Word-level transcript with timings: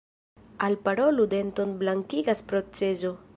Alparolu 0.67 1.25
denton 1.33 1.75
blankigas 1.83 2.43
procezo. 2.53 3.15